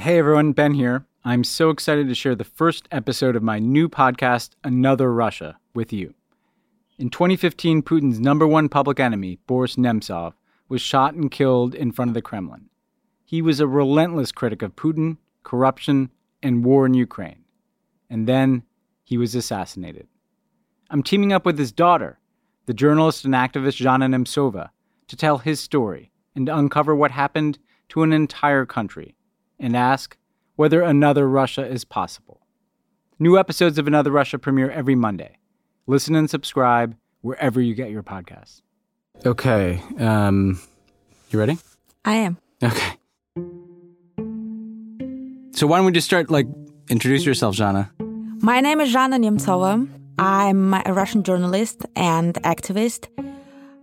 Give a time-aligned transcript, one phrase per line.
[0.00, 1.04] Hey everyone, Ben here.
[1.26, 5.92] I'm so excited to share the first episode of my new podcast, Another Russia, with
[5.92, 6.14] you.
[6.98, 10.32] In 2015, Putin's number one public enemy, Boris Nemtsov,
[10.70, 12.70] was shot and killed in front of the Kremlin.
[13.26, 16.08] He was a relentless critic of Putin, corruption,
[16.42, 17.44] and war in Ukraine.
[18.08, 18.62] And then
[19.04, 20.08] he was assassinated.
[20.88, 22.18] I'm teaming up with his daughter,
[22.64, 24.70] the journalist and activist Zhanna Nemtsova,
[25.08, 27.58] to tell his story and uncover what happened
[27.90, 29.14] to an entire country
[29.60, 30.16] and ask
[30.56, 32.40] whether another Russia is possible.
[33.18, 35.36] New episodes of Another Russia premiere every Monday.
[35.86, 38.62] Listen and subscribe wherever you get your podcasts.
[39.26, 40.60] Okay, um,
[41.30, 41.58] you ready?
[42.04, 42.38] I am.
[42.62, 42.96] Okay.
[45.52, 46.46] So why don't we just start, like,
[46.88, 47.90] introduce yourself, Zhanna?
[48.42, 49.86] My name is Zhanna Nemtsova.
[50.18, 53.08] I'm a Russian journalist and activist.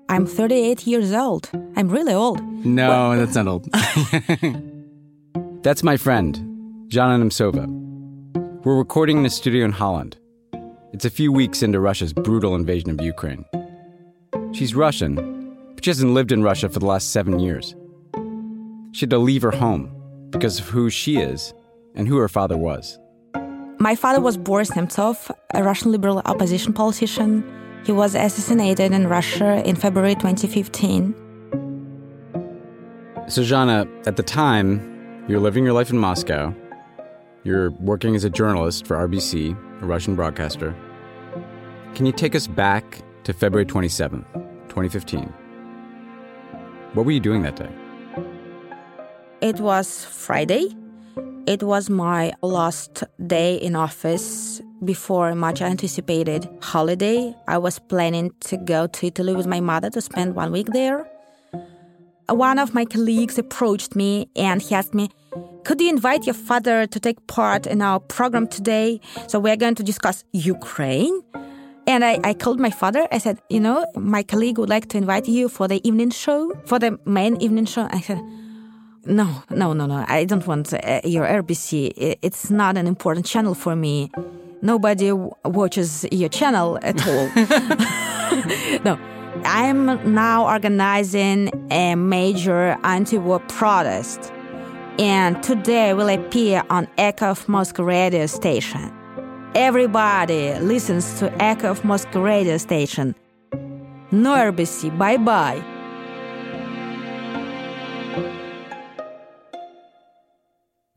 [0.10, 1.50] I'm 38 years old.
[1.76, 2.42] I'm really old.
[2.66, 3.68] No, that's not old.
[5.64, 6.36] That's my friend,
[6.90, 7.66] Zhanna Nemtsova.
[8.64, 10.16] We're recording in a studio in Holland.
[10.94, 13.44] It's a few weeks into Russia's brutal invasion of Ukraine.
[14.54, 15.16] She's Russian,
[15.74, 17.76] but she hasn't lived in Russia for the last seven years.
[18.92, 19.92] She had to leave her home
[20.30, 21.56] because of who she is
[21.96, 23.00] and who her father was.
[23.80, 27.44] My father was Boris Nemtsov, a Russian liberal opposition politician.
[27.84, 31.16] He was assassinated in Russia in February 2015.
[33.28, 34.97] So, Zhanna, at the time,
[35.28, 36.54] you're living your life in Moscow.
[37.44, 40.74] You're working as a journalist for RBC, a Russian broadcaster.
[41.96, 44.26] Can you take us back to February 27th,
[44.70, 45.34] 2015?
[46.94, 47.70] What were you doing that day?
[49.42, 50.74] It was Friday.
[51.46, 57.36] It was my last day in office before a much anticipated holiday.
[57.48, 61.06] I was planning to go to Italy with my mother to spend one week there
[62.36, 65.10] one of my colleagues approached me and he asked me,
[65.64, 69.00] Could you invite your father to take part in our program today?
[69.28, 71.22] So we're going to discuss Ukraine.
[71.88, 73.08] And I, I called my father.
[73.12, 76.54] I said, You know, my colleague would like to invite you for the evening show,
[76.66, 77.88] for the main evening show.
[77.92, 78.20] I said,
[79.06, 80.06] No, no, no, no.
[80.08, 82.18] I don't want uh, your RBC.
[82.22, 84.12] It's not an important channel for me.
[84.62, 87.30] Nobody watches your channel at all.
[88.84, 89.00] no.
[89.46, 94.32] I'm now organizing a major anti-war protest,
[95.00, 98.94] and today will appear on Echo of Moscow radio station.
[99.56, 103.16] Everybody listens to Echo of Moscow radio station.
[104.12, 105.64] No RBC, bye bye.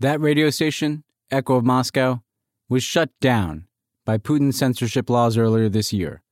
[0.00, 2.22] That radio station, Echo of Moscow,
[2.68, 3.66] was shut down
[4.06, 6.22] by Putin's censorship laws earlier this year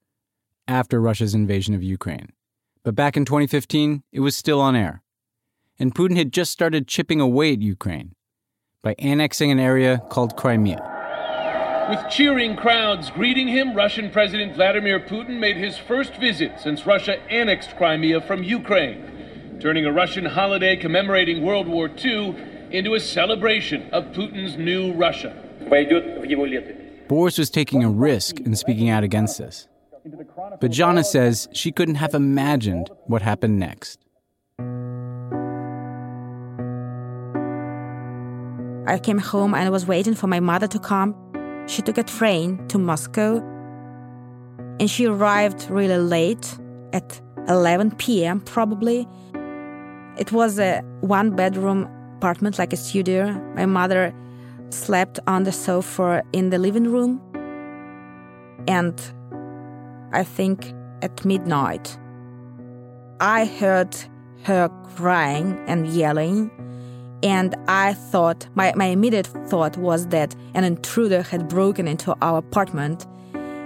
[0.66, 2.32] after Russia's invasion of Ukraine.
[2.82, 5.02] But back in 2015, it was still on air.
[5.80, 8.14] And Putin had just started chipping away at Ukraine
[8.82, 10.96] by annexing an area called Crimea.
[11.88, 17.22] With cheering crowds greeting him, Russian President Vladimir Putin made his first visit since Russia
[17.30, 22.36] annexed Crimea from Ukraine, turning a Russian holiday commemorating World War II
[22.70, 25.34] into a celebration of Putin's new Russia.
[27.08, 29.68] Boris was taking a risk in speaking out against this.
[30.60, 34.00] But Jana says she couldn't have imagined what happened next.
[38.88, 41.14] I came home and I was waiting for my mother to come.
[41.66, 43.36] She took a train to Moscow
[44.80, 46.58] and she arrived really late
[46.94, 48.40] at 11 p.m.
[48.40, 49.06] probably.
[50.16, 53.32] It was a one bedroom apartment like a studio.
[53.54, 54.14] My mother
[54.70, 57.20] slept on the sofa in the living room
[58.66, 58.98] and
[60.12, 60.72] I think
[61.02, 61.98] at midnight.
[63.20, 63.94] I heard
[64.44, 66.50] her crying and yelling,
[67.22, 72.38] and I thought, my, my immediate thought was that an intruder had broken into our
[72.38, 73.06] apartment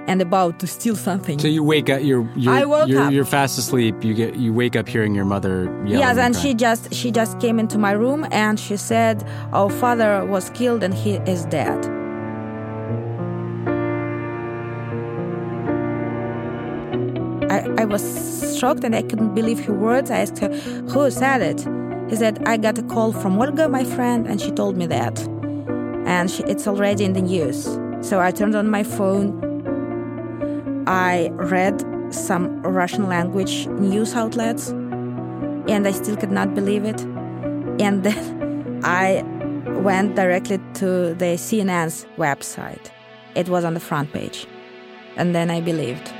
[0.06, 1.38] and about to steal something.
[1.38, 3.12] So you wake up, you're you're, I woke you're, up.
[3.12, 4.02] you're fast asleep.
[4.02, 5.88] You get you wake up hearing your mother yelling.
[5.90, 6.46] Yes, and crying.
[6.46, 10.82] she just she just came into my room and she said, "Our father was killed
[10.82, 11.87] and he is dead."
[17.50, 20.10] I, I was shocked and I couldn't believe her words.
[20.10, 21.81] I asked her, Who said it?
[22.12, 25.19] He that I got a call from Olga, my friend, and she told me that.
[26.06, 27.64] And she, it's already in the news.
[28.03, 29.32] So I turned on my phone.
[30.87, 37.00] I read some Russian language news outlets, and I still could not believe it.
[37.81, 39.23] And then I
[39.81, 42.91] went directly to the CNN's website.
[43.35, 44.47] It was on the front page.
[45.17, 46.12] And then I believed.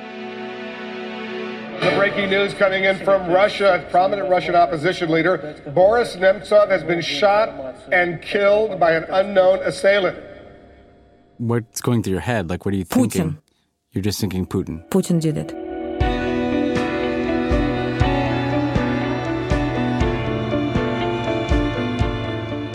[1.82, 6.84] The breaking news coming in from Russia, A prominent Russian opposition leader Boris Nemtsov has
[6.84, 7.49] been shot
[7.90, 10.17] and killed by an unknown assailant.
[11.38, 12.49] What's going through your head?
[12.49, 13.08] Like, what are you thinking?
[13.11, 13.12] Putin.
[13.12, 13.38] thinking?
[13.90, 14.88] You're just thinking Putin.
[14.90, 15.50] Putin did it.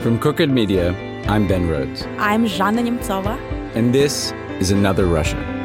[0.01, 0.91] From Crooked Media,
[1.27, 3.37] I'm Ben Rhodes, I'm Zhanna Nemtsova.
[3.75, 4.31] and this
[4.61, 5.56] is Another Russia.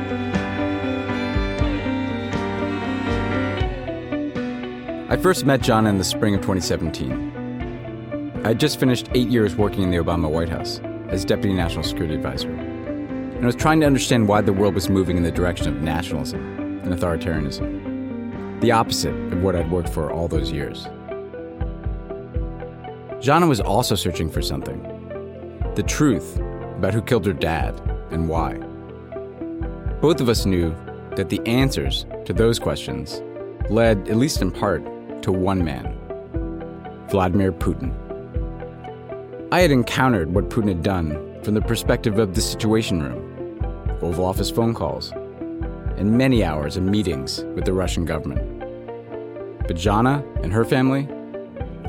[5.12, 8.40] I first met Zhanna in the spring of 2017.
[8.44, 11.82] I had just finished eight years working in the Obama White House as Deputy National
[11.82, 15.30] Security Advisor, and I was trying to understand why the world was moving in the
[15.30, 16.40] direction of nationalism
[16.82, 20.84] and authoritarianism, the opposite of what I'd worked for all those years.
[23.20, 24.80] Jana was also searching for something
[25.74, 26.38] the truth
[26.78, 27.78] about who killed her dad
[28.12, 28.54] and why.
[30.00, 30.74] Both of us knew
[31.16, 33.20] that the answers to those questions
[33.68, 34.82] led, at least in part,
[35.22, 35.98] to one man
[37.08, 37.92] Vladimir Putin.
[39.52, 44.24] I had encountered what Putin had done from the perspective of the Situation Room, Oval
[44.24, 45.12] Office phone calls,
[45.96, 48.60] and many hours of meetings with the Russian government.
[49.66, 51.06] But Jana and her family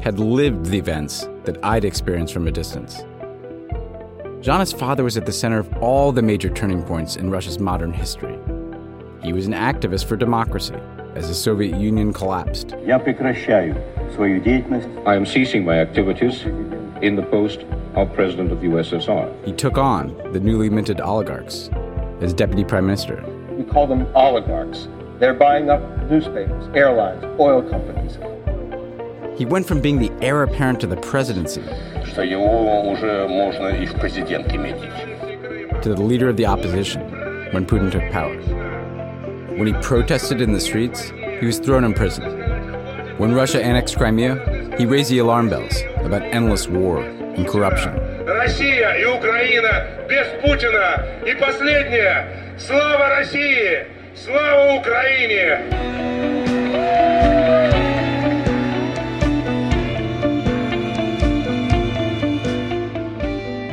[0.01, 3.05] had lived the events that I'd experienced from a distance.
[4.41, 7.93] Jana's father was at the center of all the major turning points in Russia's modern
[7.93, 8.37] history.
[9.23, 10.75] He was an activist for democracy
[11.15, 12.73] as the Soviet Union collapsed.
[15.05, 16.43] I am ceasing my activities
[17.01, 17.65] in the post
[17.95, 19.45] of President of the USSR.
[19.45, 21.69] He took on the newly minted oligarchs
[22.21, 23.23] as Deputy Prime Minister.
[23.51, 24.87] We call them oligarchs.
[25.19, 28.17] They're buying up newspapers, airlines, oil companies.
[29.37, 31.63] He went from being the heir apparent to the presidency
[35.81, 37.01] to the leader of the opposition
[37.51, 38.62] when Putin took power.
[39.56, 42.24] When he protested in the streets, he was thrown in prison.
[43.18, 47.92] When Russia annexed Crimea, he raised the alarm bells about endless war and corruption.
[48.26, 51.04] Россия и Украина без Путина.
[51.26, 52.54] И последнее.
[52.58, 53.86] Слава России!
[54.14, 55.58] Слава Украине!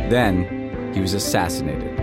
[0.09, 1.99] Then he was assassinated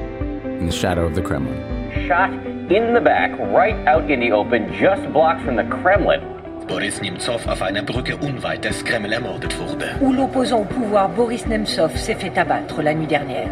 [0.60, 1.75] in the shadow of the Kremlin.
[2.07, 2.31] shot
[2.71, 6.21] in the back, right out in the open, just blocks from the Kremlin.
[6.67, 9.95] Boris Nemtsov auf einer Brücke unweit des Kreml ermordet wurde.
[10.01, 13.49] où l'opposant au pouvoir Boris Nemtsov s'est fait abattre la nuit dernière.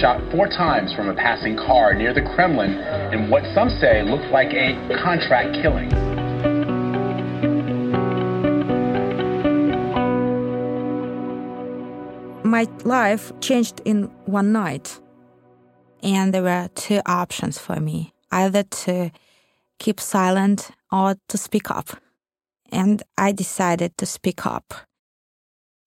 [0.00, 2.78] Shot four times from a passing car near the Kremlin
[3.12, 5.90] in what some say looked like a contract killing.
[12.44, 15.00] My life changed in one night.
[16.04, 19.10] And there were two options for me either to
[19.78, 21.96] keep silent or to speak up.
[22.70, 24.74] And I decided to speak up.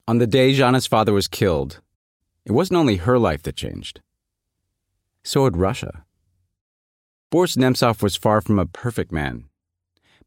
[0.08, 1.82] On the day Jana's father was killed,
[2.46, 4.02] it wasn't only her life that changed.
[5.24, 6.06] So had Russia.
[7.30, 9.44] Boris Nemtsov was far from a perfect man,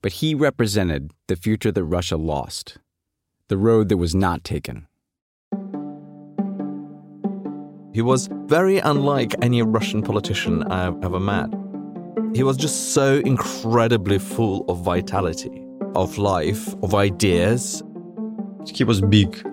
[0.03, 2.77] but he represented the future that Russia lost,
[3.49, 4.87] the road that was not taken.
[7.93, 11.49] He was very unlike any Russian politician I've ever met.
[12.35, 15.67] He was just so incredibly full of vitality,
[15.97, 17.83] of life, of ideas.
[18.73, 19.45] He was big,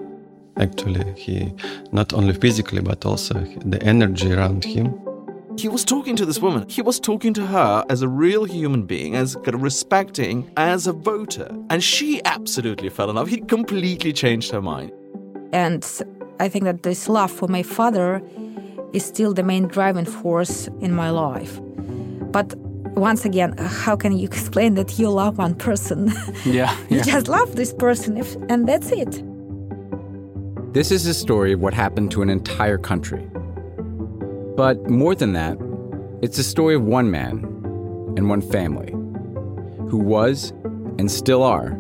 [0.58, 1.12] actually.
[1.14, 1.52] He
[1.92, 3.34] not only physically but also
[3.66, 4.94] the energy around him.
[5.58, 6.70] He was talking to this woman.
[6.70, 11.50] He was talking to her as a real human being, as respecting as a voter.
[11.72, 13.30] And she absolutely fell in love.
[13.30, 14.92] He completely changed her mind.
[15.54, 15.86] And
[16.40, 18.22] I think that this love for my father
[18.94, 21.60] is still the main driving force in my life.
[22.32, 22.56] But
[22.96, 26.14] once again, how can you explain that you love one person?
[26.46, 27.04] Yeah, you yeah.
[27.04, 29.24] just love this person, if, and that's it.
[30.74, 33.28] This is a story of what happened to an entire country.
[34.56, 35.58] But more than that,
[36.22, 37.44] it's a story of one man
[38.18, 38.92] and one family
[39.90, 40.52] who was
[40.98, 41.80] and still are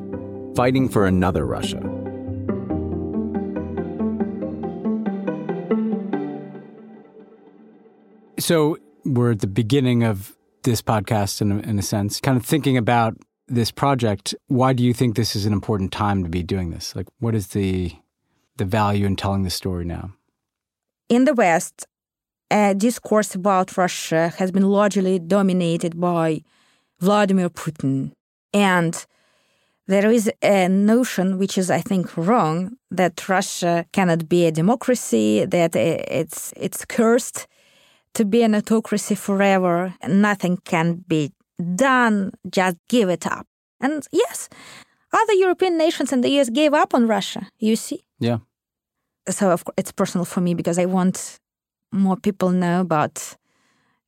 [0.55, 1.86] fighting for another Russia.
[8.47, 12.45] So we're at the beginning of this podcast, in a, in a sense, kind of
[12.45, 13.17] thinking about
[13.49, 14.33] this project.
[14.47, 16.95] Why do you think this is an important time to be doing this?
[16.95, 17.91] Like, what is the
[18.55, 20.13] the value in telling the story now?
[21.09, 21.87] In the West,
[22.49, 26.41] a discourse about Russia has been largely dominated by
[27.01, 28.13] Vladimir Putin.
[28.53, 29.05] And
[29.87, 35.43] there is a notion, which is, I think, wrong, that Russia cannot be a democracy,
[35.43, 37.45] that it's, it's cursed
[38.17, 41.31] to be an autocracy forever, nothing can be
[41.75, 43.45] done, just give it up.
[43.79, 44.49] And yes,
[45.13, 48.01] other European nations and the US gave up on Russia, you see?
[48.19, 48.39] Yeah.
[49.29, 51.37] So of course, it's personal for me because I want
[51.91, 53.35] more people know about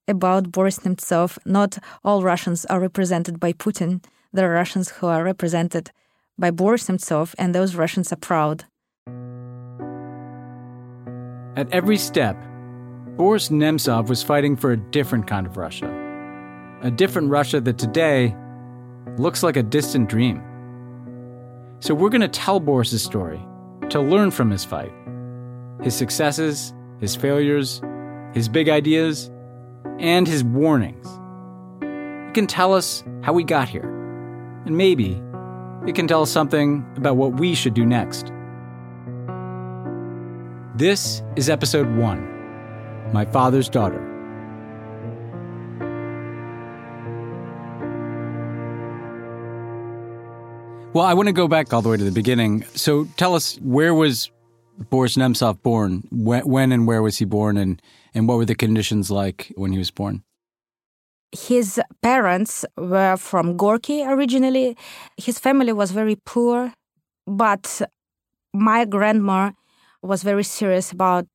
[0.07, 1.37] about Boris Nemtsov.
[1.45, 4.03] Not all Russians are represented by Putin.
[4.33, 5.91] There are Russians who are represented
[6.35, 8.65] by Boris Nemtsov, and those Russians are proud.
[11.55, 12.35] At every step,
[13.19, 15.93] Boris Nemtsov was fighting for a different kind of Russia.
[16.83, 18.33] A different Russia that today
[19.17, 20.41] looks like a distant dream.
[21.81, 23.45] So we're going to tell Boris's story
[23.89, 24.93] to learn from his fight,
[25.83, 27.81] his successes, his failures,
[28.33, 29.29] his big ideas,
[29.99, 31.05] and his warnings.
[31.81, 33.89] He can tell us how we got here,
[34.65, 35.21] and maybe
[35.85, 38.31] it can tell us something about what we should do next.
[40.73, 42.38] This is episode one
[43.11, 44.05] My Father's Daughter.
[50.93, 52.65] Well, I want to go back all the way to the beginning.
[52.75, 54.31] So tell us, where was
[54.89, 56.07] Boris Nemtsov born?
[56.11, 57.81] When, when and where was he born, and,
[58.13, 60.23] and what were the conditions like when he was born?
[61.31, 64.75] His parents were from Gorky originally.
[65.17, 66.73] His family was very poor,
[67.27, 67.81] but
[68.53, 69.51] my grandma
[70.01, 71.27] was very serious about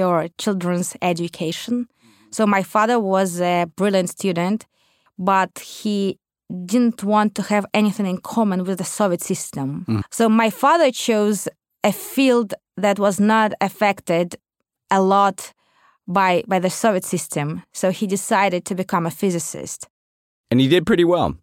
[0.00, 1.88] her children's education.
[2.30, 4.66] So my father was a brilliant student,
[5.18, 6.18] but he
[6.64, 9.84] didn't want to have anything in common with the Soviet system.
[9.88, 10.02] Mm.
[10.10, 11.48] So my father chose
[11.82, 14.36] a field that was not affected
[14.90, 15.52] a lot
[16.06, 17.62] by, by the Soviet system.
[17.72, 19.88] So he decided to become a physicist.
[20.50, 21.36] And he did pretty well.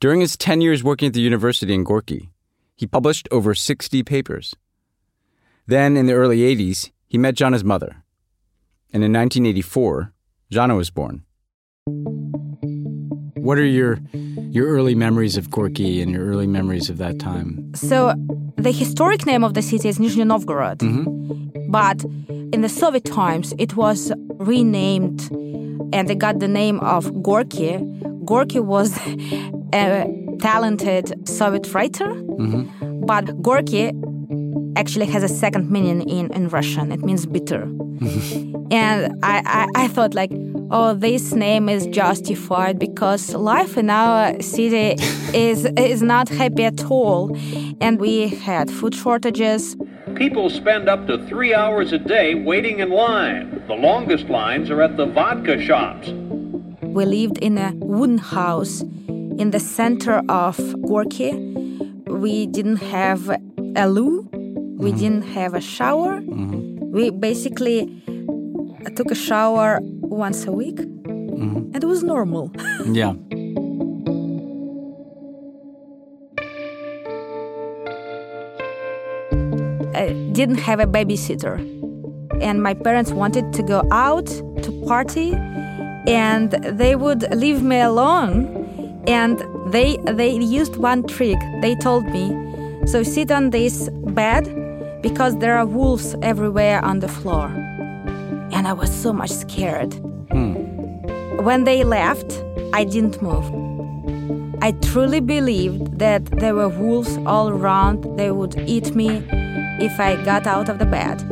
[0.00, 2.30] During his 10 years working at the university in Gorky,
[2.76, 4.54] he published over 60 papers.
[5.66, 8.04] Then, in the early 80s, he met Jana's mother.
[8.92, 10.12] And in 1984,
[10.50, 11.24] Jana was born.
[13.36, 13.98] What are your
[14.50, 17.72] your early memories of Gorky and your early memories of that time?
[17.74, 18.14] So,
[18.56, 20.78] the historic name of the city is Nizhny Novgorod.
[20.78, 21.70] Mm-hmm.
[21.70, 22.04] But
[22.52, 25.30] in the Soviet times, it was renamed
[25.92, 27.78] and they got the name of Gorky.
[28.24, 28.96] Gorky was
[29.74, 30.06] a
[30.40, 33.06] talented Soviet writer, mm-hmm.
[33.06, 33.92] but Gorky
[34.78, 36.92] actually has a second meaning in, in Russian.
[36.92, 37.62] It means bitter.
[38.70, 40.30] and I, I, I thought, like,
[40.70, 44.94] oh, this name is justified because life in our city
[45.34, 47.36] is is not happy at all,
[47.80, 49.76] and we had food shortages.
[50.14, 53.62] People spend up to three hours a day waiting in line.
[53.68, 56.08] The longest lines are at the vodka shops.
[56.82, 58.80] We lived in a wooden house
[59.42, 61.32] in the center of Gorky.
[62.06, 63.28] We didn't have
[63.76, 64.27] a loo.
[64.78, 64.98] We mm-hmm.
[65.00, 66.20] didn't have a shower.
[66.20, 66.92] Mm-hmm.
[66.92, 68.00] We basically
[68.94, 71.74] took a shower once a week, mm-hmm.
[71.74, 72.52] and it was normal.
[72.86, 73.14] yeah.
[79.98, 81.58] I didn't have a babysitter,
[82.40, 85.34] and my parents wanted to go out to party,
[86.06, 88.54] and they would leave me alone.
[89.08, 89.42] And
[89.72, 91.40] they they used one trick.
[91.62, 92.30] They told me,
[92.86, 94.46] "So sit on this bed
[95.00, 97.46] because there are wolves everywhere on the floor."
[98.52, 99.94] And I was so much scared.
[100.32, 100.54] Hmm.
[101.44, 103.46] When they left, I didn't move.
[104.60, 108.18] I truly believed that there were wolves all around.
[108.18, 109.22] They would eat me
[109.80, 111.22] if I got out of the bed.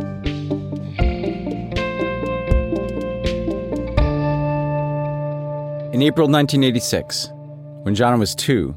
[5.93, 7.31] In April 1986,
[7.83, 8.77] when Jana was two,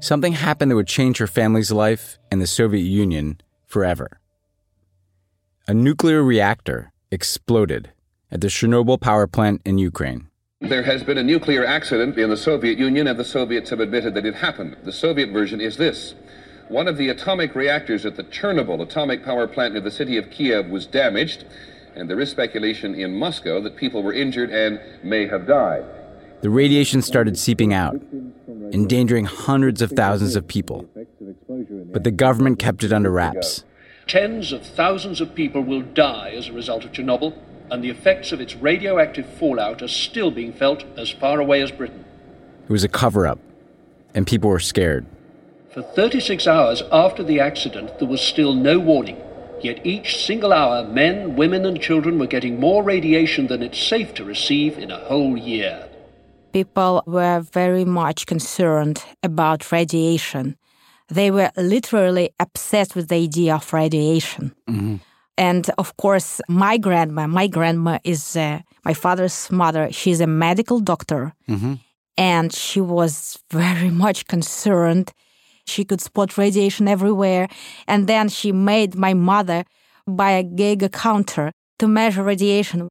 [0.00, 4.20] something happened that would change her family's life and the Soviet Union forever.
[5.68, 7.90] A nuclear reactor exploded
[8.30, 10.28] at the Chernobyl power plant in Ukraine.
[10.60, 14.14] There has been a nuclear accident in the Soviet Union, and the Soviets have admitted
[14.14, 14.76] that it happened.
[14.84, 16.14] The Soviet version is this
[16.68, 20.30] one of the atomic reactors at the Chernobyl atomic power plant near the city of
[20.30, 21.44] Kiev was damaged,
[21.94, 25.84] and there is speculation in Moscow that people were injured and may have died.
[26.42, 28.00] The radiation started seeping out,
[28.72, 30.88] endangering hundreds of thousands of people.
[31.92, 33.64] But the government kept it under wraps.
[34.06, 37.36] Tens of thousands of people will die as a result of Chernobyl,
[37.70, 41.72] and the effects of its radioactive fallout are still being felt as far away as
[41.72, 42.04] Britain.
[42.64, 43.40] It was a cover up,
[44.14, 45.06] and people were scared.
[45.72, 49.20] For 36 hours after the accident, there was still no warning.
[49.60, 54.14] Yet each single hour, men, women, and children were getting more radiation than it's safe
[54.14, 55.88] to receive in a whole year.
[56.56, 60.56] People were very much concerned about radiation.
[61.10, 64.54] They were literally obsessed with the idea of radiation.
[64.66, 64.96] Mm-hmm.
[65.36, 69.92] And of course, my grandma, my grandma is uh, my father's mother.
[69.92, 71.34] She's a medical doctor.
[71.46, 71.74] Mm-hmm.
[72.16, 75.12] And she was very much concerned.
[75.66, 77.48] She could spot radiation everywhere.
[77.86, 79.64] And then she made my mother
[80.06, 82.88] buy a Geiger counter to measure radiation.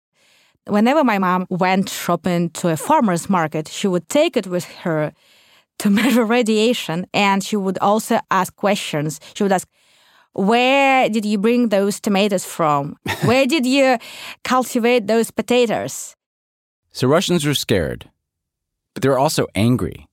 [0.67, 5.13] Whenever my mom went shopping to a farmer's market, she would take it with her
[5.79, 7.05] to measure radiation.
[7.13, 9.19] And she would also ask questions.
[9.35, 9.67] She would ask,
[10.33, 12.97] where did you bring those tomatoes from?
[13.23, 13.97] Where did you
[14.43, 16.13] cultivate those potatoes?
[16.91, 18.09] So Russians were scared,
[18.93, 20.07] but they were also angry.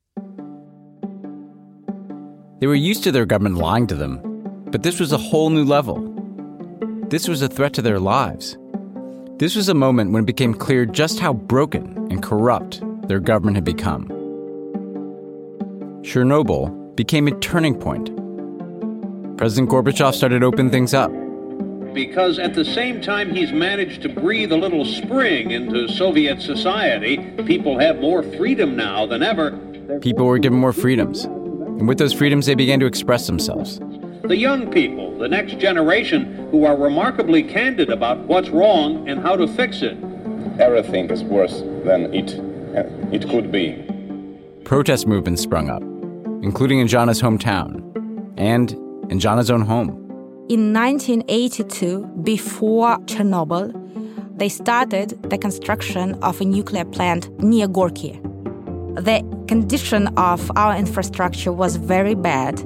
[2.60, 4.20] They were used to their government lying to them,
[4.70, 5.98] but this was a whole new level.
[7.08, 8.56] This was a threat to their lives.
[9.38, 13.56] This was a moment when it became clear just how broken and corrupt their government
[13.56, 14.06] had become.
[16.02, 18.10] Chernobyl became a turning point
[19.42, 21.10] President Gorbachev started to open things up.
[21.92, 27.16] Because at the same time he's managed to breathe a little spring into Soviet society,
[27.44, 29.58] people have more freedom now than ever.
[30.00, 31.24] People were given more freedoms.
[31.24, 33.80] And with those freedoms, they began to express themselves.
[34.24, 39.34] The young people, the next generation, who are remarkably candid about what's wrong and how
[39.34, 39.98] to fix it.
[40.60, 42.38] Everything is worse than it,
[42.76, 43.84] uh, it could be.
[44.64, 45.82] Protest movements sprung up,
[46.44, 47.82] including in Jana's hometown
[48.36, 48.70] and
[49.10, 49.88] in Jana's own home.
[50.48, 53.72] In 1982, before Chernobyl,
[54.38, 58.20] they started the construction of a nuclear plant near Gorky.
[58.94, 62.60] The condition of our infrastructure was very bad,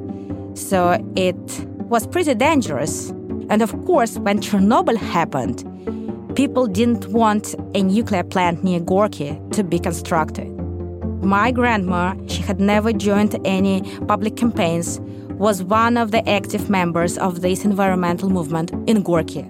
[0.56, 3.10] so it was pretty dangerous.
[3.50, 5.64] And of course, when Chernobyl happened,
[6.34, 10.50] people didn't want a nuclear plant near Gorky to be constructed.
[11.22, 15.00] My grandma, she had never joined any public campaigns
[15.38, 19.44] was one of the active members of this environmental movement in Gorky.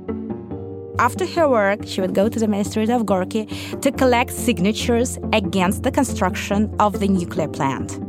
[0.98, 3.46] After her work, she would go to the Ministry of Gorky
[3.82, 8.00] to collect signatures against the construction of the nuclear plant.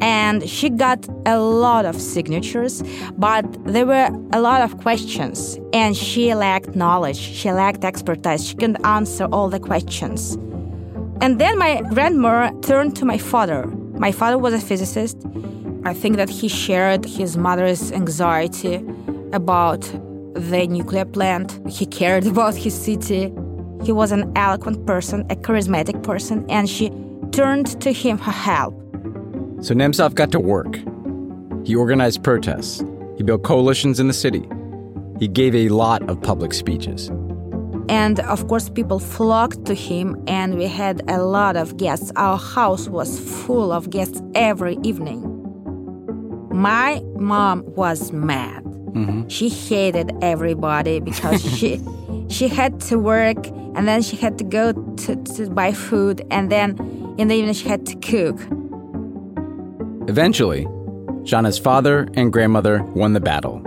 [0.00, 2.82] And she got a lot of signatures,
[3.18, 8.54] but there were a lot of questions, and she lacked knowledge, she lacked expertise, she
[8.54, 10.36] couldn't answer all the questions.
[11.20, 13.66] And then my grandmother turned to my father.
[14.06, 15.18] My father was a physicist,
[15.84, 18.84] I think that he shared his mother's anxiety
[19.32, 19.80] about
[20.34, 21.58] the nuclear plant.
[21.66, 23.32] He cared about his city.
[23.82, 26.90] He was an eloquent person, a charismatic person, and she
[27.32, 28.79] turned to him for help.
[29.60, 30.78] So Nemtsov got to work.
[31.66, 32.82] He organized protests.
[33.16, 34.48] He built coalitions in the city.
[35.18, 37.10] He gave a lot of public speeches.
[37.90, 42.10] And of course, people flocked to him, and we had a lot of guests.
[42.16, 45.26] Our house was full of guests every evening.
[46.52, 48.64] My mom was mad.
[48.64, 49.28] Mm-hmm.
[49.28, 51.80] She hated everybody because she
[52.28, 56.50] she had to work and then she had to go to, to buy food and
[56.50, 56.76] then
[57.18, 58.40] in the evening she had to cook.
[60.10, 60.64] Eventually,
[61.22, 63.60] Jana's father and grandmother won the battle.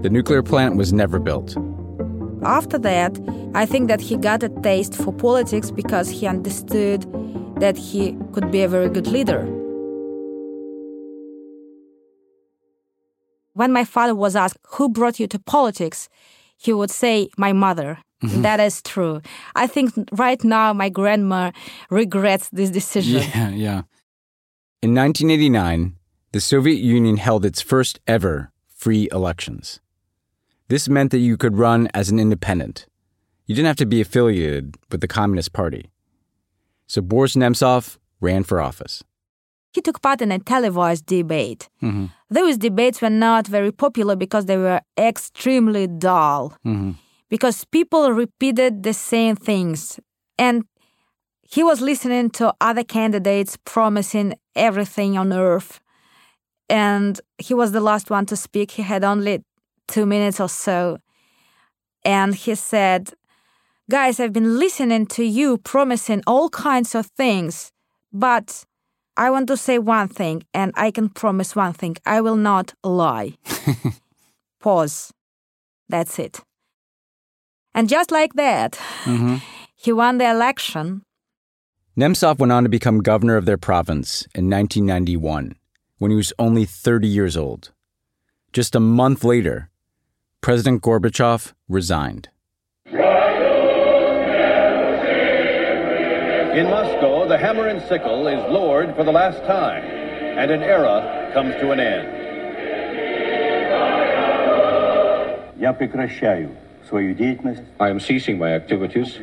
[0.00, 1.54] The nuclear plant was never built.
[2.42, 3.12] After that,
[3.54, 7.02] I think that he got a taste for politics because he understood
[7.60, 9.42] that he could be a very good leader.
[13.52, 16.08] When my father was asked, Who brought you to politics?
[16.56, 17.98] he would say, My mother.
[18.22, 18.40] Mm-hmm.
[18.40, 19.20] That is true.
[19.54, 21.50] I think right now my grandma
[21.90, 23.22] regrets this decision.
[23.34, 23.82] Yeah, yeah.
[24.84, 25.96] In 1989,
[26.32, 29.80] the Soviet Union held its first ever free elections.
[30.68, 32.84] This meant that you could run as an independent.
[33.46, 35.90] You didn't have to be affiliated with the Communist Party.
[36.86, 39.02] So Boris Nemtsov ran for office
[39.72, 41.68] he took part in a televised debate.
[41.82, 42.06] Mm-hmm.
[42.30, 46.92] Those debates were not very popular because they were extremely dull, mm-hmm.
[47.28, 49.98] because people repeated the same things.
[50.38, 50.64] And
[51.42, 55.80] he was listening to other candidates promising everything on earth.
[56.68, 58.72] And he was the last one to speak.
[58.72, 59.42] He had only
[59.86, 60.98] two minutes or so.
[62.04, 63.12] And he said,
[63.90, 67.70] Guys, I've been listening to you promising all kinds of things,
[68.12, 68.64] but
[69.16, 72.72] I want to say one thing, and I can promise one thing I will not
[72.82, 73.34] lie.
[74.60, 75.12] Pause.
[75.88, 76.40] That's it.
[77.74, 78.72] And just like that,
[79.04, 79.36] mm-hmm.
[79.76, 81.02] he won the election.
[81.96, 85.54] Nemtsov went on to become governor of their province in 1991
[85.98, 87.70] when he was only 30 years old.
[88.52, 89.70] Just a month later,
[90.40, 92.30] President Gorbachev resigned.
[92.86, 92.96] In
[96.68, 101.54] Moscow, the hammer and sickle is lowered for the last time, and an era comes
[101.60, 102.08] to an end.
[107.78, 109.16] I am ceasing my activities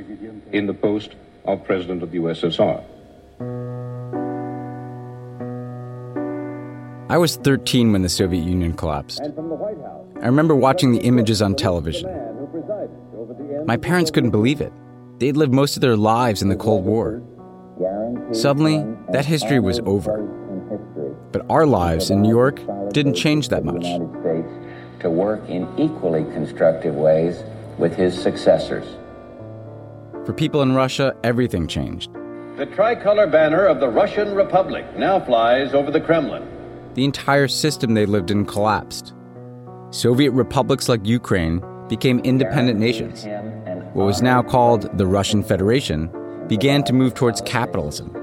[0.53, 2.83] in the post of President of the USSR.
[7.09, 9.19] I was 13 when the Soviet Union collapsed.
[10.21, 12.09] I remember watching the images on television.
[13.65, 14.71] My parents couldn't believe it.
[15.19, 17.21] They'd lived most of their lives in the Cold War.
[18.31, 20.19] Suddenly, that history was over.
[21.31, 22.61] But our lives in New York
[22.93, 23.83] didn't change that much.
[25.01, 27.43] To work in equally constructive ways
[27.77, 28.85] with his successors.
[30.25, 32.13] For people in Russia, everything changed.
[32.57, 36.47] The tricolor banner of the Russian Republic now flies over the Kremlin.
[36.93, 39.13] The entire system they lived in collapsed.
[39.89, 43.25] Soviet republics like Ukraine became independent nations.
[43.93, 46.09] What was now called the Russian Federation
[46.47, 48.15] began to move towards capitalism,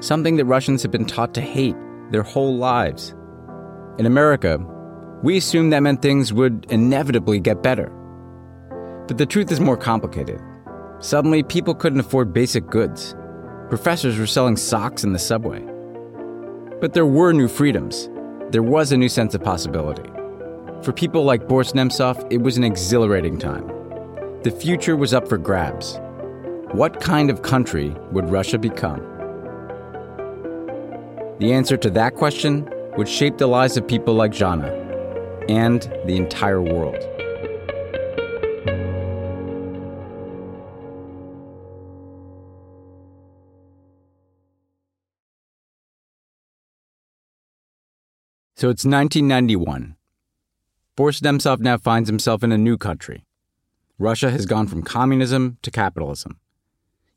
[0.00, 1.76] something that Russians had been taught to hate
[2.10, 3.14] their whole lives.
[3.98, 4.58] In America,
[5.22, 7.90] we assumed that meant things would inevitably get better.
[9.08, 10.40] But the truth is more complicated.
[11.00, 13.14] Suddenly, people couldn't afford basic goods.
[13.68, 15.64] Professors were selling socks in the subway.
[16.80, 18.08] But there were new freedoms.
[18.50, 20.10] There was a new sense of possibility.
[20.82, 23.66] For people like Boris Nemtsov, it was an exhilarating time.
[24.42, 26.00] The future was up for grabs.
[26.72, 29.00] What kind of country would Russia become?
[31.38, 34.70] The answer to that question would shape the lives of people like Zhanna
[35.48, 36.96] and the entire world.
[48.58, 49.94] So it's 1991.
[50.96, 53.24] Boris Nemtsov now finds himself in a new country.
[54.00, 56.40] Russia has gone from communism to capitalism.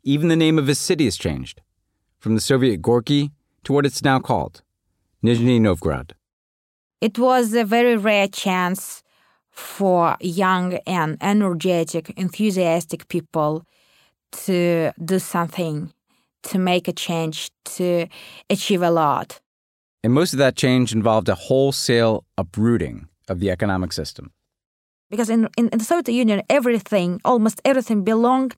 [0.04, 1.60] Even the name of his city has changed,
[2.20, 3.32] from the Soviet Gorky
[3.64, 4.62] to what it's now called,
[5.24, 6.14] Nizhny Novgorod.
[7.02, 9.02] It was a very rare chance
[9.50, 13.66] for young and energetic, enthusiastic people
[14.44, 15.92] to do something,
[16.44, 18.06] to make a change, to
[18.48, 19.40] achieve a lot.
[20.04, 24.32] And most of that change involved a wholesale uprooting of the economic system.
[25.10, 28.56] Because in, in, in the Soviet Union, everything, almost everything belonged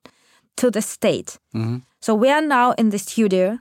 [0.58, 1.38] to the state.
[1.56, 1.78] Mm-hmm.
[2.02, 3.60] So we are now in the studio.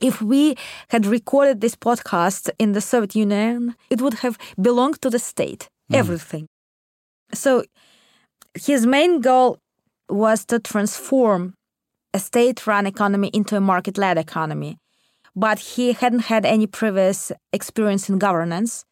[0.00, 0.56] If we
[0.88, 5.68] had recorded this podcast in the Soviet Union, it would have belonged to the state,
[5.92, 5.96] Mm.
[5.96, 6.46] everything.
[7.34, 7.64] So
[8.54, 9.58] his main goal
[10.08, 11.54] was to transform
[12.14, 14.78] a state run economy into a market led economy.
[15.36, 18.84] But he hadn't had any previous experience in governance.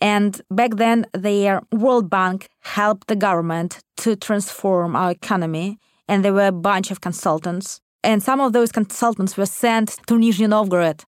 [0.00, 5.78] And back then, the World Bank helped the government to transform our economy.
[6.08, 7.80] And there were a bunch of consultants.
[8.04, 11.04] And some of those consultants were sent to Nizhny Novgorod.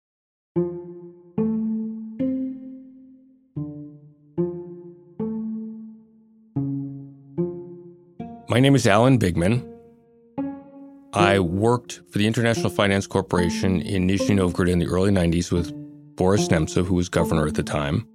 [8.49, 9.78] My name is Alan Bigman.
[11.13, 15.73] I worked for the International Finance Corporation in Nizhny Novgorod in the early 90s with
[16.15, 18.07] Boris Nemtsov, who was governor at the time.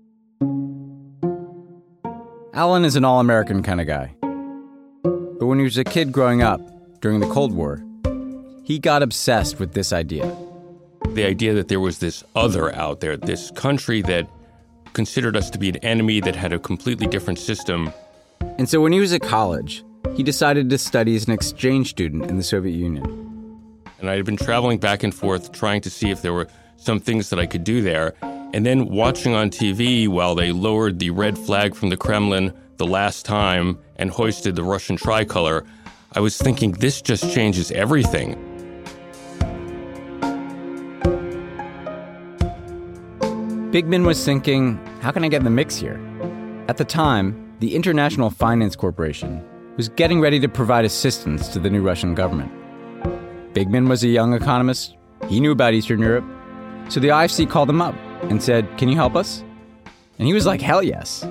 [2.52, 4.14] Alan is an all American kind of guy.
[4.20, 6.60] But when he was a kid growing up,
[7.00, 7.84] during the Cold War,
[8.62, 10.32] he got obsessed with this idea.
[11.14, 14.28] The idea that there was this other out there, this country that
[14.92, 17.92] considered us to be an enemy that had a completely different system.
[18.56, 19.82] And so when he was at college,
[20.14, 23.04] he decided to study as an exchange student in the Soviet Union.
[23.98, 27.00] And I had been traveling back and forth trying to see if there were some
[27.00, 28.14] things that I could do there.
[28.22, 32.86] And then watching on TV while they lowered the red flag from the Kremlin the
[32.86, 35.64] last time and hoisted the Russian tricolor,
[36.12, 38.36] I was thinking this just changes everything.
[43.72, 46.00] Bigman was thinking, how can I get in the mix here?
[46.68, 49.44] At the time, the International Finance Corporation
[49.76, 52.52] was getting ready to provide assistance to the new Russian government.
[53.54, 54.96] Bigman was a young economist.
[55.28, 56.24] He knew about Eastern Europe.
[56.88, 59.42] So the IFC called him up and said, Can you help us?
[60.18, 61.26] And he was like, Hell yes.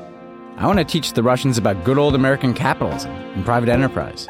[0.57, 4.27] I want to teach the Russians about good old American capitalism and private enterprise.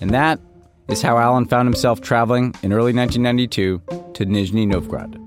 [0.00, 0.40] And that
[0.88, 3.82] is how Alan found himself traveling in early 1992
[4.14, 5.18] to Nizhny Novgorod.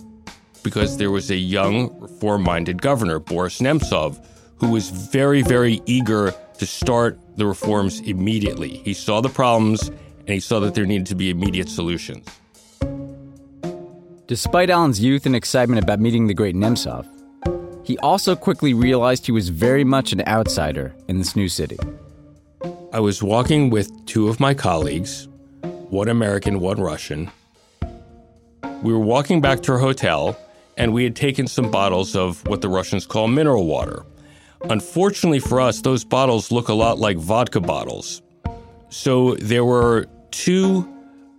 [0.64, 4.24] Because there was a young, reform minded governor, Boris Nemtsov,
[4.58, 8.78] who was very, very eager to start the reforms immediately.
[8.78, 12.28] He saw the problems and he saw that there needed to be immediate solutions.
[14.28, 17.08] Despite Alan's youth and excitement about meeting the great Nemtsov,
[17.86, 21.78] he also quickly realized he was very much an outsider in this new city.
[22.92, 25.28] I was walking with two of my colleagues,
[25.90, 27.30] one American, one Russian.
[28.82, 30.36] We were walking back to our hotel,
[30.78, 34.04] and we had taken some bottles of what the Russians call mineral water.
[34.70, 38.24] Unfortunately for us, those bottles look a lot like vodka bottles.
[38.90, 40.92] So there were two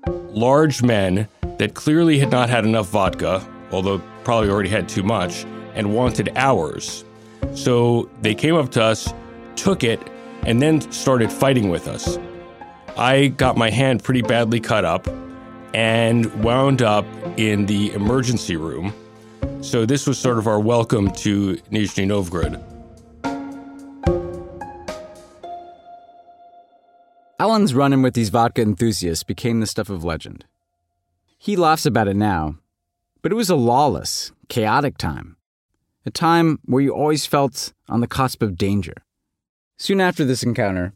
[0.06, 5.44] large men that clearly had not had enough vodka, although probably already had too much,
[5.74, 7.04] and wanted ours.
[7.54, 9.12] So they came up to us,
[9.56, 10.00] took it,
[10.44, 12.18] and then started fighting with us.
[12.96, 15.08] I got my hand pretty badly cut up
[15.74, 17.04] and wound up
[17.36, 18.94] in the emergency room.
[19.62, 22.62] So this was sort of our welcome to Nizhny Novgorod.
[27.46, 30.44] Alan's run in with these vodka enthusiasts became the stuff of legend.
[31.38, 32.56] He laughs about it now,
[33.22, 35.37] but it was a lawless, chaotic time.
[36.04, 38.94] A time where you always felt on the cusp of danger.
[39.76, 40.94] Soon after this encounter,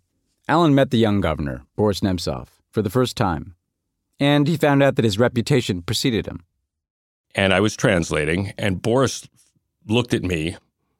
[0.49, 3.55] Alan met the young governor, Boris Nemtsov, for the first time,
[4.19, 6.43] and he found out that his reputation preceded him.
[7.33, 9.29] And I was translating, and Boris
[9.87, 10.57] looked at me,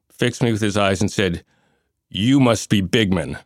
[0.09, 1.43] fixed me with his eyes, and said,
[2.09, 3.37] You must be Bigman.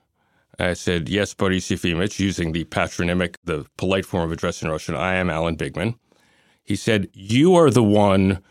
[0.59, 4.95] I said, Yes, Boris Yefimovich, using the patronymic, the polite form of address in Russian.
[4.95, 5.95] I am Alan Bigman.
[6.63, 8.41] He said, You are the one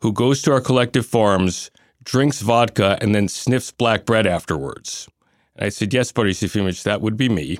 [0.00, 1.70] who goes to our collective farms,
[2.04, 5.08] drinks vodka, and then sniffs black bread afterwards.
[5.56, 7.58] And I said, Yes, Boris Yefimovich, that would be me.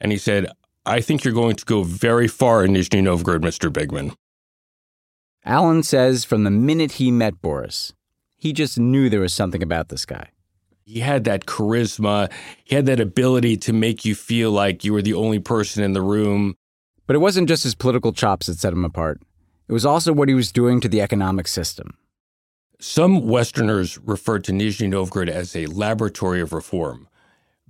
[0.00, 0.48] And he said,
[0.86, 3.70] I think you're going to go very far in Nizhny Novgorod, Mr.
[3.72, 4.14] Bigman.
[5.44, 7.92] Alan says from the minute he met Boris,
[8.36, 10.28] he just knew there was something about this guy.
[10.84, 12.30] He had that charisma,
[12.62, 15.94] he had that ability to make you feel like you were the only person in
[15.94, 16.56] the room.
[17.06, 19.22] But it wasn't just his political chops that set him apart,
[19.66, 21.96] it was also what he was doing to the economic system.
[22.80, 27.08] Some Westerners referred to Nizhny Novgorod as a laboratory of reform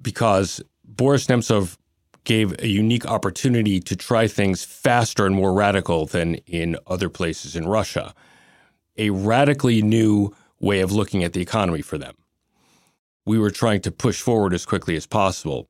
[0.01, 1.77] because Boris Nemtsov
[2.25, 7.55] gave a unique opportunity to try things faster and more radical than in other places
[7.55, 8.13] in Russia.
[8.97, 12.15] A radically new way of looking at the economy for them.
[13.27, 15.69] We were trying to push forward as quickly as possible,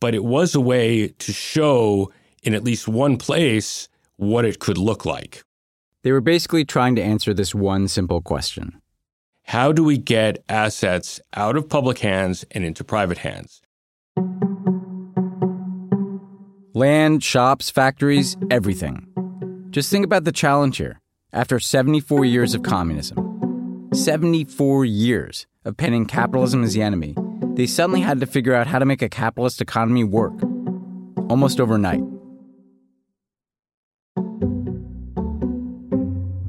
[0.00, 4.76] but it was a way to show in at least one place what it could
[4.76, 5.42] look like.
[6.02, 8.80] They were basically trying to answer this one simple question
[9.44, 13.62] How do we get assets out of public hands and into private hands?
[16.74, 19.06] Land, shops, factories, everything.
[19.70, 21.00] Just think about the challenge here.
[21.32, 27.14] After 74 years of communism, 74 years of penning capitalism as the enemy,
[27.54, 30.32] they suddenly had to figure out how to make a capitalist economy work.
[31.28, 32.02] Almost overnight.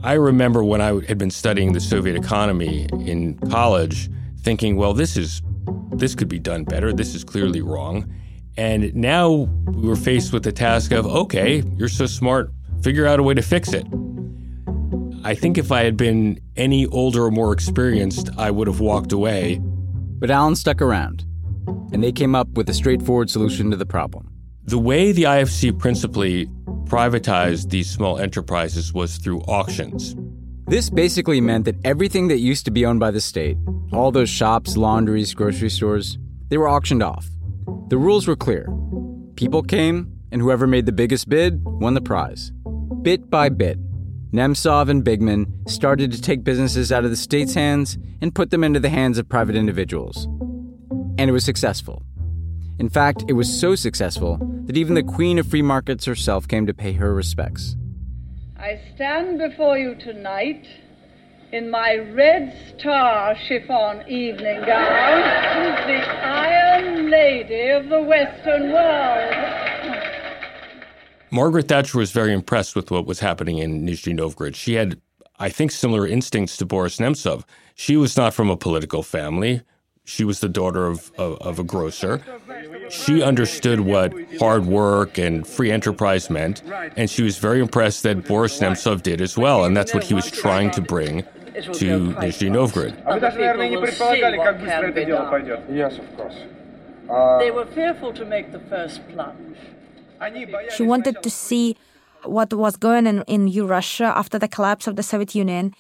[0.04, 4.10] I remember when I had been studying the Soviet economy in college,
[4.42, 5.42] thinking, well, this is
[5.92, 6.94] this could be done better.
[6.94, 8.12] This is clearly wrong.
[8.58, 13.20] And now we were faced with the task of, okay, you're so smart, figure out
[13.20, 13.86] a way to fix it.
[15.24, 19.12] I think if I had been any older or more experienced, I would have walked
[19.12, 19.60] away.
[19.62, 21.24] But Alan stuck around,
[21.94, 24.32] and they came up with a straightforward solution to the problem.
[24.66, 26.48] The way the IFC principally
[26.86, 30.16] privatized these small enterprises was through auctions.
[30.68, 33.58] This basically meant that everything that used to be owned by the state,
[33.94, 36.18] all those shops, laundries, grocery stores,
[36.50, 37.28] they were auctioned off.
[37.90, 38.68] The rules were clear.
[39.36, 42.52] People came, and whoever made the biggest bid won the prize.
[43.02, 43.78] Bit by bit,
[44.34, 48.64] Nemtsov and Bigman started to take businesses out of the state's hands and put them
[48.64, 50.26] into the hands of private individuals.
[51.18, 52.02] And it was successful.
[52.80, 56.66] In fact, it was so successful that even the queen of free markets herself came
[56.66, 57.76] to pay her respects.
[58.58, 60.66] I stand before you tonight
[61.52, 70.01] in my red star chiffon evening gown, the Iron Lady of the Western world.
[71.32, 74.56] Margaret Thatcher was very impressed with what was happening in Nizhny Novgorod.
[74.56, 75.00] She had,
[75.40, 77.46] I think, similar instincts to Boris Nemtsov.
[77.74, 79.62] She was not from a political family.
[80.04, 82.22] She was the daughter of, of, of, a grocer.
[82.90, 86.64] She understood what hard work and free enterprise meant,
[86.98, 90.14] and she was very impressed that Boris Nemtsov did as well, and that's what he
[90.14, 93.02] was trying to bring to Nizhny Novgorod.
[95.70, 96.36] Yes, of course.
[97.40, 99.58] They were fearful to make the first plunge.
[100.76, 101.76] She wanted to see
[102.24, 105.74] what was going on in Eurasia after the collapse of the Soviet Union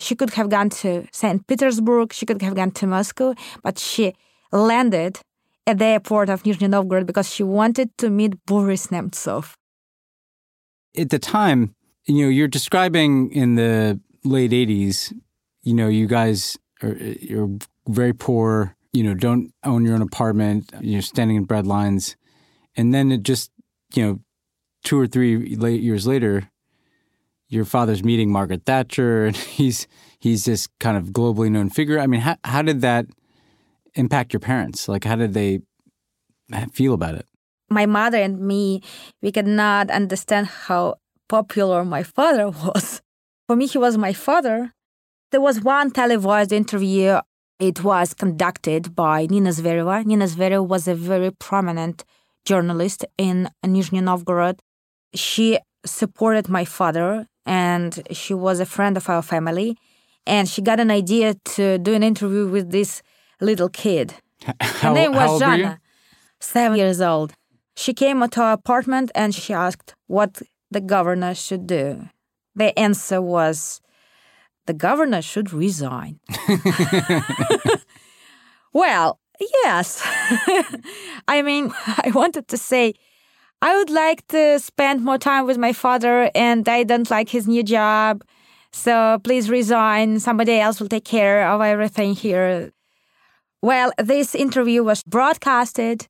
[0.00, 1.46] she could have gone to St.
[1.46, 4.14] Petersburg, she could have gone to Moscow, but she
[4.52, 5.18] landed
[5.66, 9.54] at the airport of Nizhny Novgorod because she wanted to meet Boris Nemtsov.
[10.96, 11.74] At the time,
[12.06, 15.12] you know, you're describing in the late 80s,
[15.62, 17.50] you know, you guys or you're
[17.86, 22.16] very poor, you know, don't own your own apartment, you're standing in bread lines.
[22.76, 23.50] And then it just,
[23.94, 24.20] you know,
[24.84, 26.50] two or three late years later,
[27.48, 29.86] your father's meeting Margaret Thatcher and he's
[30.18, 31.98] he's this kind of globally known figure.
[31.98, 33.06] I mean, how how did that
[33.94, 34.88] impact your parents?
[34.88, 35.60] Like how did they
[36.72, 37.26] feel about it?
[37.70, 38.82] My mother and me,
[39.20, 40.96] we could not understand how
[41.28, 43.02] popular my father was.
[43.46, 44.72] For me, he was my father.
[45.30, 47.20] There was one televised interview.
[47.58, 50.04] It was conducted by Nina Zvereva.
[50.04, 52.04] Nina Zvereva was a very prominent
[52.44, 54.60] journalist in Nizhny Novgorod.
[55.14, 59.76] She supported my father and she was a friend of our family.
[60.26, 63.02] And she got an idea to do an interview with this
[63.40, 64.14] little kid.
[64.44, 64.54] How,
[64.88, 65.40] Her name was?
[65.40, 65.78] Zhanna,
[66.40, 67.32] seven years old.
[67.76, 72.08] She came to our apartment and she asked what the governor should do.
[72.54, 73.80] The answer was
[74.66, 76.20] the governor should resign.
[78.72, 80.02] well, yes.
[81.28, 82.94] I mean, I wanted to say
[83.60, 87.48] I would like to spend more time with my father and I don't like his
[87.48, 88.22] new job.
[88.72, 90.20] So please resign.
[90.20, 92.72] Somebody else will take care of everything here.
[93.60, 96.06] Well, this interview was broadcasted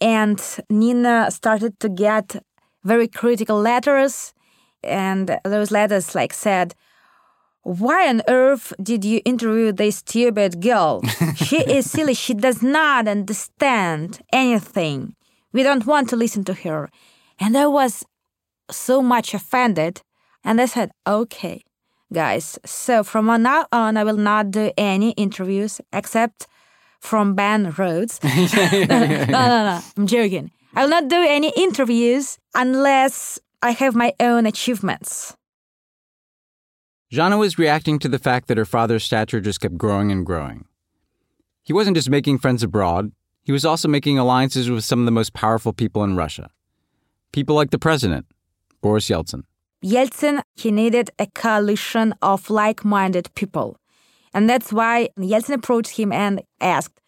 [0.00, 2.36] and Nina started to get
[2.84, 4.34] very critical letters.
[4.82, 6.74] And those letters like said,
[7.62, 11.02] why on earth did you interview this stupid girl?
[11.36, 12.14] she is silly.
[12.14, 15.14] She does not understand anything.
[15.52, 16.90] We don't want to listen to her.
[17.38, 18.04] And I was
[18.70, 20.02] so much offended.
[20.42, 21.62] And I said, okay,
[22.12, 22.58] guys.
[22.64, 26.46] So from now on, I will not do any interviews except
[27.00, 28.20] from Ben Rhodes.
[28.24, 29.80] no, no, no.
[29.96, 30.50] I'm joking.
[30.74, 35.36] I will not do any interviews unless I have my own achievements.
[37.12, 40.66] Zhanna was reacting to the fact that her father's stature just kept growing and growing.
[41.64, 43.10] He wasn't just making friends abroad,
[43.42, 46.50] he was also making alliances with some of the most powerful people in Russia.
[47.32, 48.26] People like the president,
[48.80, 49.42] Boris Yeltsin.
[49.84, 53.76] Yeltsin, he needed a coalition of like minded people.
[54.32, 57.00] And that's why Yeltsin approached him and asked,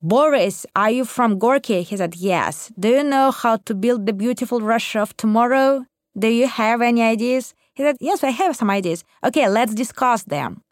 [0.00, 1.82] Boris, are you from Gorky?
[1.82, 2.72] He said, Yes.
[2.78, 5.84] Do you know how to build the beautiful Russia of tomorrow?
[6.18, 7.54] Do you have any ideas?
[7.74, 9.04] He said, Yes, I have some ideas.
[9.24, 10.62] Okay, let's discuss them.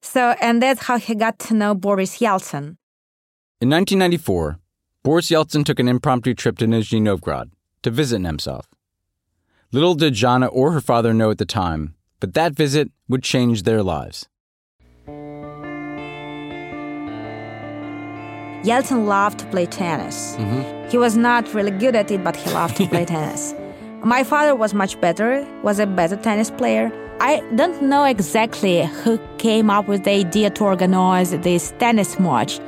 [0.00, 2.76] So, and that's how he got to know Boris Yeltsin.
[3.60, 4.58] In 1994,
[5.04, 8.64] Boris Yeltsin took an impromptu trip to Nizhny Novgorod to visit Nemtsov.
[9.70, 13.62] Little did Zhanna or her father know at the time, but that visit would change
[13.62, 14.28] their lives.
[18.64, 20.36] Yeltsin loved to play tennis.
[20.36, 20.88] Mm-hmm.
[20.88, 23.54] He was not really good at it, but he loved to play tennis.
[24.04, 26.90] My father was much better, was a better tennis player.
[27.20, 32.58] I don't know exactly who came up with the idea to organize this tennis match,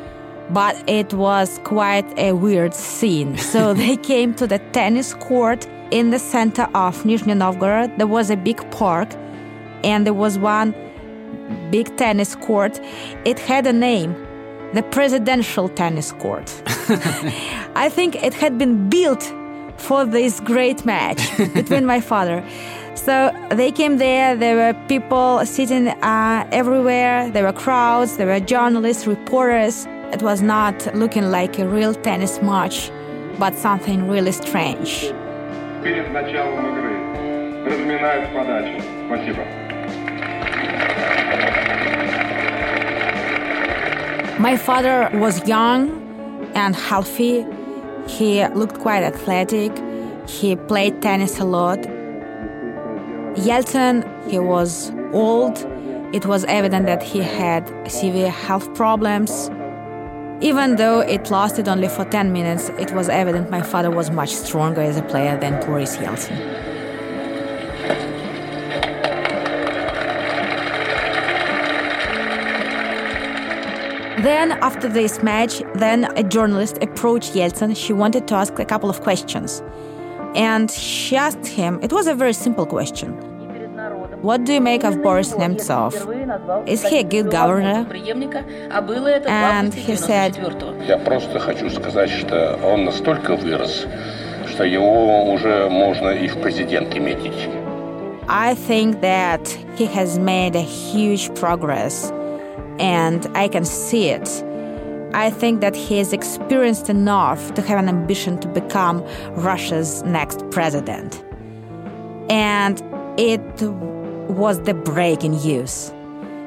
[0.50, 3.36] but it was quite a weird scene.
[3.52, 7.98] So they came to the tennis court in the center of Nizhny Novgorod.
[7.98, 9.12] There was a big park,
[9.82, 10.72] and there was one
[11.72, 12.78] big tennis court.
[13.24, 14.14] It had a name,
[14.72, 16.48] the Presidential Tennis Court.
[17.74, 19.34] I think it had been built
[19.83, 21.19] for this great match
[21.53, 22.43] between my father.
[22.95, 28.39] So they came there, there were people sitting uh, everywhere, there were crowds, there were
[28.39, 29.87] journalists, reporters.
[30.11, 32.91] It was not looking like a real tennis match,
[33.39, 35.13] but something really strange.
[35.81, 38.81] Перед началом игры разминают подачу.
[39.07, 39.45] Спасибо.
[44.39, 45.89] My father was young
[46.55, 47.45] and healthy.
[48.06, 49.72] he looked quite athletic.
[50.28, 51.78] He played tennis a lot.
[53.36, 55.58] Yeltsin, he was old.
[56.12, 59.50] It was evident that he had severe health problems.
[60.40, 64.30] Even though it lasted only for 10 minutes, it was evident my father was much
[64.34, 66.73] stronger as a player than Boris Yeltsin.
[74.23, 77.75] Then, after this match, then a journalist approached Yeltsin.
[77.75, 79.61] She wanted to ask a couple of questions.
[80.35, 83.17] And she asked him, it was a very simple question.
[84.21, 85.93] What do you make of Boris Nemtsov?
[86.67, 87.87] Is he a good governor?
[89.27, 90.35] And he said,
[90.85, 93.87] Я просто хочу сказать, что он настолько вырос,
[94.49, 97.47] что его уже можно и в президенты метить.
[98.27, 102.11] I think that he has made a huge progress,
[102.78, 104.28] and I can see it.
[105.14, 109.04] I think that he is experienced enough to have an ambition to become
[109.36, 111.22] Russia's next president.
[112.28, 112.82] And
[113.16, 113.40] it
[114.28, 115.92] was the breaking news.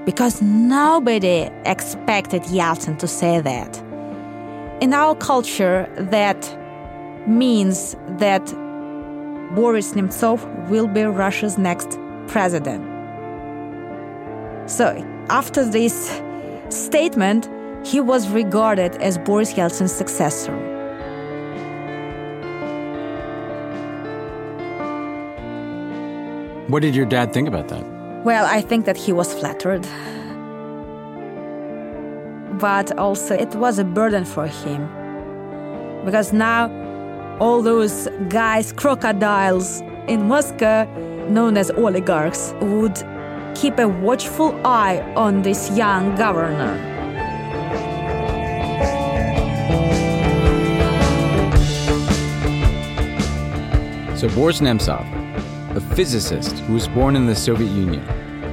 [0.07, 3.77] because nobody expected Yeltsin to say that.
[4.79, 6.39] In our culture, that
[7.27, 8.45] means that
[9.53, 12.85] Boris Nemtsov will be Russia's next president.
[14.69, 14.95] So,
[15.29, 16.21] after this
[16.69, 17.49] statement,
[17.85, 20.55] he was regarded as Boris Yeltsin's successor.
[26.67, 27.83] What did your dad think about that?
[28.25, 29.87] Well, I think that he was flattered.
[32.59, 34.85] But also, it was a burden for him.
[36.03, 36.69] Because now,
[37.39, 40.85] all those guys, crocodiles in Moscow,
[41.29, 42.97] known as oligarchs, would
[43.59, 46.77] keep a watchful eye on this young governor.
[54.15, 55.05] So, Boris Nemtsov,
[55.75, 58.05] a physicist who was born in the Soviet Union,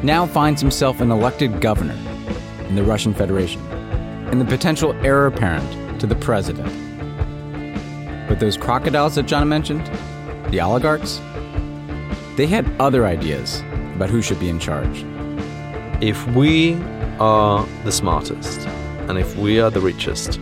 [0.03, 1.99] now finds himself an elected governor
[2.69, 3.61] in the Russian Federation
[4.31, 6.69] and the potential heir apparent to the president.
[8.27, 9.87] But those crocodiles that Zhanna mentioned,
[10.51, 11.21] the oligarchs,
[12.37, 13.63] they had other ideas
[13.95, 15.05] about who should be in charge.
[16.01, 16.75] If we
[17.19, 18.67] are the smartest
[19.09, 20.41] and if we are the richest,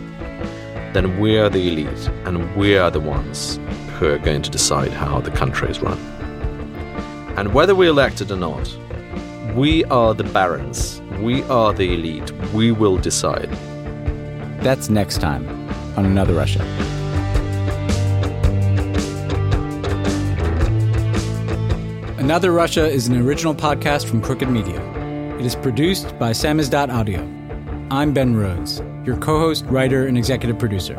[0.93, 3.59] then we are the elite and we are the ones
[3.97, 5.97] who are going to decide how the country is run.
[7.37, 8.69] And whether we're elected or not,
[9.55, 13.49] we are the barons, we are the elite, we will decide.
[14.61, 15.47] That's next time
[15.97, 16.92] on Another Russia.
[22.23, 24.79] Another Russia is an original podcast from Crooked Media.
[25.37, 27.19] It is produced by Samizdat Audio.
[27.91, 30.95] I'm Ben Rhodes, your co host, writer, and executive producer.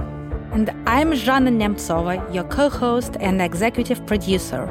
[0.53, 4.67] And I'm Zhanna Nemtsova, your co host and executive producer.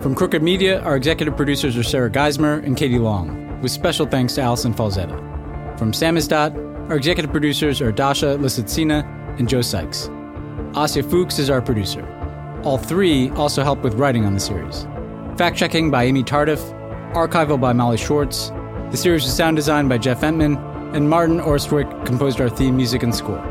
[0.00, 4.34] From Crooked Media, our executive producers are Sarah Geismer and Katie Long, with special thanks
[4.34, 5.16] to Allison Falzetta.
[5.78, 6.52] From Samizdat,
[6.90, 9.04] our executive producers are Dasha Lisitsina
[9.38, 10.08] and Joe Sykes.
[10.72, 12.04] Asya Fuchs is our producer.
[12.64, 14.84] All three also help with writing on the series.
[15.36, 16.60] Fact checking by Amy Tardif,
[17.14, 18.50] archival by Molly Schwartz.
[18.90, 20.58] The series was sound designed by Jeff Entman,
[20.94, 23.42] and Martin Orstwick composed our theme music and score.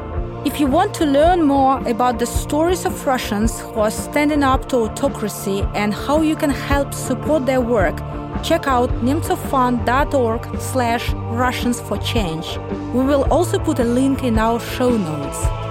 [0.46, 4.70] If you want to learn more about the stories of Russians who are standing up
[4.70, 7.98] to autocracy and how you can help support their work,
[8.44, 12.60] check out nemtsovfund.org slash Russians for Change.
[12.94, 15.71] We will also put a link in our show notes.